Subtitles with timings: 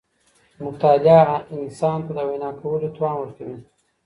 [0.63, 3.57] مطالعه انسان ته د وینا کولو توان ورکوي.